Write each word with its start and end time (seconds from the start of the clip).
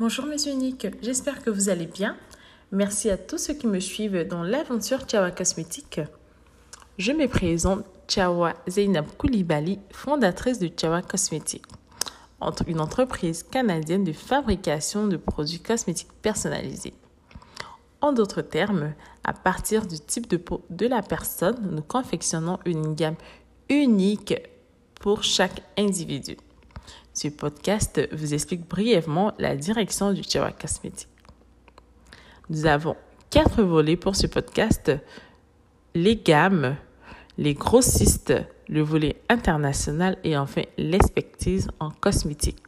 Bonjour 0.00 0.24
mes 0.24 0.48
uniques, 0.48 0.86
j'espère 1.02 1.42
que 1.42 1.50
vous 1.50 1.68
allez 1.68 1.84
bien. 1.84 2.16
Merci 2.72 3.10
à 3.10 3.18
tous 3.18 3.36
ceux 3.36 3.52
qui 3.52 3.66
me 3.66 3.80
suivent 3.80 4.26
dans 4.26 4.42
l'aventure 4.42 5.06
Chawa 5.06 5.30
Cosmétique. 5.30 6.00
Je 6.96 7.12
me 7.12 7.28
présente 7.28 7.84
Chawa 8.08 8.54
Zeynab 8.66 9.04
Koulibaly, 9.18 9.78
fondatrice 9.92 10.58
de 10.58 10.70
Chawa 10.74 11.02
Cosmétique, 11.02 11.66
une 12.66 12.80
entreprise 12.80 13.42
canadienne 13.42 14.02
de 14.02 14.14
fabrication 14.14 15.06
de 15.06 15.18
produits 15.18 15.60
cosmétiques 15.60 16.14
personnalisés. 16.22 16.94
En 18.00 18.14
d'autres 18.14 18.40
termes, 18.40 18.94
à 19.22 19.34
partir 19.34 19.84
du 19.84 20.00
type 20.00 20.30
de 20.30 20.38
peau 20.38 20.64
de 20.70 20.86
la 20.86 21.02
personne, 21.02 21.58
nous 21.72 21.82
confectionnons 21.82 22.58
une 22.64 22.94
gamme 22.94 23.16
unique 23.68 24.34
pour 24.98 25.24
chaque 25.24 25.60
individu. 25.76 26.38
Ce 27.22 27.28
podcast 27.28 28.00
vous 28.12 28.32
explique 28.32 28.66
brièvement 28.66 29.34
la 29.38 29.54
direction 29.54 30.14
du 30.14 30.22
Chihuahua 30.22 30.52
Cosmétique. 30.52 31.10
Nous 32.48 32.64
avons 32.64 32.96
quatre 33.28 33.62
volets 33.62 33.98
pour 33.98 34.16
ce 34.16 34.26
podcast. 34.26 34.90
Les 35.94 36.16
gammes, 36.16 36.76
les 37.36 37.52
grossistes, 37.52 38.32
le 38.70 38.80
volet 38.80 39.20
international 39.28 40.16
et 40.24 40.34
enfin 40.38 40.62
l'expertise 40.78 41.68
en 41.78 41.90
cosmétique. 41.90 42.64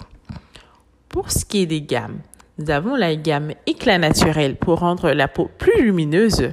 Pour 1.08 1.30
ce 1.30 1.46
qui 1.46 1.62
est 1.62 1.66
des 1.66 1.80
gammes, 1.80 2.20
nous 2.58 2.68
avons 2.68 2.94
la 2.94 3.16
gamme 3.16 3.52
éclat 3.64 3.96
naturel 3.96 4.56
pour 4.56 4.80
rendre 4.80 5.12
la 5.12 5.28
peau 5.28 5.48
plus 5.56 5.82
lumineuse, 5.82 6.52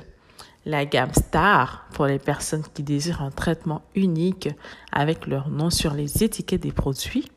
la 0.66 0.86
gamme 0.86 1.14
Star 1.14 1.90
pour 1.92 2.06
les 2.06 2.20
personnes 2.20 2.64
qui 2.74 2.82
désirent 2.82 3.24
un 3.24 3.32
traitement 3.32 3.82
unique 3.94 4.48
avec 4.94 5.28
leur 5.28 5.50
nom 5.50 5.70
sur 5.70 5.94
les 5.94 6.24
étiquettes 6.24 6.64
des 6.64 6.72
produits, 6.72 7.30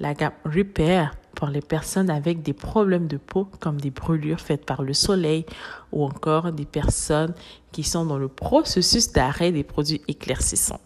la 0.00 0.14
gamme 0.14 0.32
Repair 0.44 1.14
pour 1.36 1.48
les 1.48 1.60
personnes 1.60 2.10
avec 2.10 2.42
des 2.42 2.54
problèmes 2.54 3.06
de 3.06 3.18
peau 3.18 3.46
comme 3.60 3.80
des 3.80 3.90
brûlures 3.90 4.40
faites 4.40 4.64
par 4.64 4.82
le 4.82 4.94
soleil 4.94 5.46
ou 5.92 6.04
encore 6.04 6.52
des 6.52 6.64
personnes 6.64 7.34
qui 7.70 7.84
sont 7.84 8.04
dans 8.04 8.18
le 8.18 8.28
processus 8.28 9.12
d'arrêt 9.12 9.52
des 9.52 9.62
produits 9.62 10.00
éclaircissants. 10.08 10.80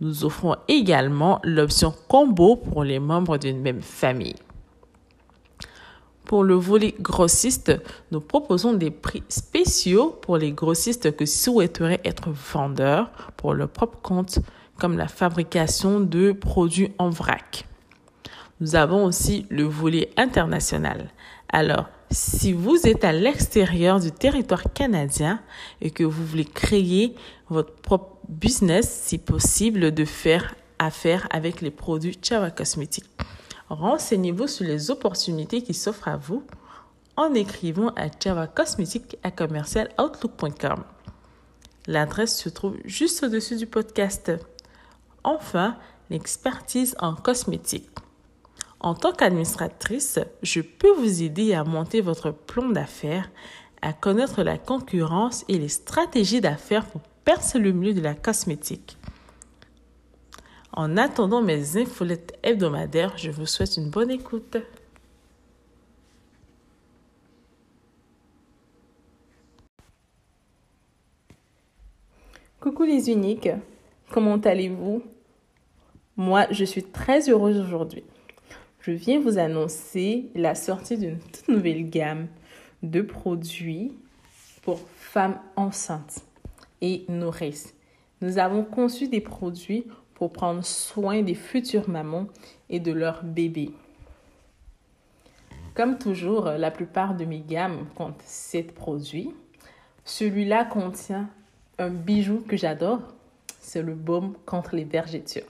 Nous 0.00 0.24
offrons 0.24 0.56
également 0.66 1.40
l'option 1.44 1.94
combo 2.08 2.56
pour 2.56 2.82
les 2.82 2.98
membres 2.98 3.36
d'une 3.36 3.60
même 3.60 3.82
famille. 3.82 4.36
Pour 6.24 6.42
le 6.44 6.54
volet 6.54 6.94
grossiste, 7.00 7.72
nous 8.10 8.20
proposons 8.20 8.72
des 8.72 8.90
prix 8.90 9.22
spéciaux 9.28 10.16
pour 10.22 10.38
les 10.38 10.52
grossistes 10.52 11.16
qui 11.16 11.26
souhaiteraient 11.26 12.00
être 12.04 12.30
vendeurs 12.30 13.10
pour 13.36 13.52
leur 13.52 13.68
propre 13.68 13.98
compte, 14.00 14.38
comme 14.78 14.96
la 14.96 15.08
fabrication 15.08 16.00
de 16.00 16.32
produits 16.32 16.92
en 16.98 17.10
vrac. 17.10 17.66
Nous 18.60 18.76
avons 18.76 19.04
aussi 19.04 19.46
le 19.48 19.64
volet 19.64 20.10
international. 20.18 21.10
Alors, 21.48 21.86
si 22.10 22.52
vous 22.52 22.86
êtes 22.86 23.04
à 23.04 23.12
l'extérieur 23.12 24.00
du 24.00 24.12
territoire 24.12 24.64
canadien 24.74 25.40
et 25.80 25.90
que 25.90 26.04
vous 26.04 26.26
voulez 26.26 26.44
créer 26.44 27.14
votre 27.48 27.74
propre 27.76 28.18
business, 28.28 29.02
si 29.04 29.16
possible, 29.16 29.92
de 29.92 30.04
faire 30.04 30.54
affaire 30.78 31.26
avec 31.30 31.62
les 31.62 31.70
produits 31.70 32.18
Chawa 32.22 32.50
Cosmetics. 32.50 33.06
Renseignez-vous 33.70 34.46
sur 34.46 34.66
les 34.66 34.90
opportunités 34.90 35.62
qui 35.62 35.74
s'offrent 35.74 36.08
à 36.08 36.16
vous 36.16 36.44
en 37.16 37.32
écrivant 37.34 37.88
à 37.96 38.08
javacosmétique 38.22 39.16
à 39.22 39.30
commercialoutlook.com. 39.30 40.84
L'adresse 41.86 42.36
se 42.36 42.48
trouve 42.48 42.76
juste 42.84 43.22
au-dessus 43.22 43.56
du 43.56 43.66
podcast. 43.66 44.32
Enfin, 45.24 45.76
l'expertise 46.10 46.94
en 46.98 47.14
cosmétique. 47.14 47.88
En 48.80 48.94
tant 48.94 49.12
qu'administratrice, 49.12 50.18
je 50.42 50.62
peux 50.62 50.92
vous 50.92 51.22
aider 51.22 51.52
à 51.52 51.64
monter 51.64 52.00
votre 52.00 52.30
plan 52.30 52.70
d'affaires, 52.70 53.30
à 53.82 53.92
connaître 53.92 54.42
la 54.42 54.56
concurrence 54.56 55.44
et 55.48 55.58
les 55.58 55.68
stratégies 55.68 56.40
d'affaires 56.40 56.86
pour 56.86 57.02
percer 57.24 57.58
le 57.58 57.72
milieu 57.72 57.92
de 57.92 58.00
la 58.00 58.14
cosmétique. 58.14 58.96
En 60.72 60.96
attendant 60.96 61.42
mes 61.42 61.76
infolettes 61.76 62.38
hebdomadaires, 62.42 63.18
je 63.18 63.30
vous 63.30 63.44
souhaite 63.44 63.76
une 63.76 63.90
bonne 63.90 64.10
écoute. 64.10 64.56
Coucou 72.60 72.84
les 72.84 73.10
uniques, 73.10 73.50
comment 74.10 74.36
allez-vous? 74.36 75.02
Moi, 76.16 76.46
je 76.50 76.64
suis 76.64 76.84
très 76.84 77.28
heureuse 77.28 77.58
aujourd'hui. 77.58 78.04
Je 78.80 78.92
viens 78.92 79.20
vous 79.20 79.36
annoncer 79.36 80.30
la 80.34 80.54
sortie 80.54 80.96
d'une 80.96 81.18
toute 81.18 81.48
nouvelle 81.48 81.90
gamme 81.90 82.28
de 82.82 83.02
produits 83.02 83.92
pour 84.62 84.80
femmes 84.96 85.38
enceintes 85.54 86.24
et 86.80 87.04
nourrices. 87.08 87.74
Nous 88.22 88.38
avons 88.38 88.64
conçu 88.64 89.08
des 89.08 89.20
produits 89.20 89.84
pour 90.14 90.32
prendre 90.32 90.64
soin 90.64 91.20
des 91.20 91.34
futures 91.34 91.90
mamans 91.90 92.26
et 92.70 92.80
de 92.80 92.90
leurs 92.90 93.22
bébés. 93.22 93.72
Comme 95.74 95.98
toujours, 95.98 96.46
la 96.46 96.70
plupart 96.70 97.14
de 97.14 97.26
mes 97.26 97.40
gammes 97.40 97.86
comptent 97.94 98.22
7 98.24 98.74
produits. 98.74 99.30
Celui-là 100.06 100.64
contient 100.64 101.28
un 101.78 101.90
bijou 101.90 102.42
que 102.48 102.56
j'adore, 102.56 103.00
c'est 103.60 103.82
le 103.82 103.94
baume 103.94 104.34
contre 104.46 104.74
les 104.74 104.84
vergetures. 104.84 105.44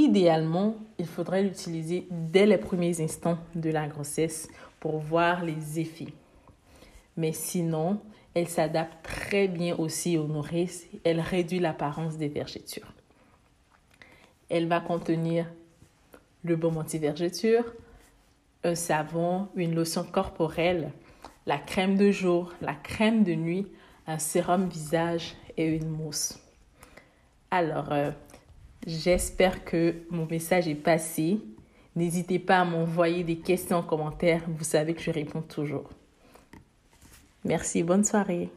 Idéalement, 0.00 0.76
il 0.98 1.04
faudrait 1.04 1.42
l'utiliser 1.42 2.06
dès 2.10 2.46
les 2.46 2.56
premiers 2.56 3.02
instants 3.02 3.36
de 3.54 3.68
la 3.68 3.86
grossesse 3.86 4.48
pour 4.80 4.98
voir 4.98 5.44
les 5.44 5.78
effets. 5.78 6.14
Mais 7.18 7.32
sinon, 7.34 8.00
elle 8.32 8.48
s'adapte 8.48 9.04
très 9.04 9.46
bien 9.46 9.76
aussi 9.76 10.16
aux 10.16 10.26
nourrices. 10.26 10.86
Elle 11.04 11.20
réduit 11.20 11.58
l'apparence 11.58 12.16
des 12.16 12.28
vergetures. 12.28 12.94
Elle 14.48 14.68
va 14.68 14.80
contenir 14.80 15.44
le 16.44 16.56
baume 16.56 16.78
anti-vergeture, 16.78 17.70
un 18.64 18.76
savon, 18.76 19.48
une 19.54 19.74
lotion 19.74 20.04
corporelle, 20.04 20.92
la 21.44 21.58
crème 21.58 21.98
de 21.98 22.10
jour, 22.10 22.54
la 22.62 22.74
crème 22.74 23.22
de 23.22 23.34
nuit, 23.34 23.66
un 24.06 24.18
sérum 24.18 24.66
visage 24.66 25.34
et 25.58 25.66
une 25.66 25.90
mousse. 25.90 26.38
Alors, 27.50 27.92
euh, 27.92 28.12
j'espère 28.86 29.64
que 29.64 29.94
mon 30.10 30.26
message 30.26 30.68
est 30.68 30.74
passé. 30.74 31.40
N'hésitez 31.96 32.38
pas 32.38 32.60
à 32.60 32.64
m'envoyer 32.64 33.24
des 33.24 33.38
questions 33.38 33.78
en 33.78 33.82
commentaire. 33.82 34.42
Vous 34.48 34.64
savez 34.64 34.94
que 34.94 35.02
je 35.02 35.10
réponds 35.10 35.42
toujours. 35.42 35.90
Merci, 37.44 37.82
bonne 37.82 38.04
soirée. 38.04 38.50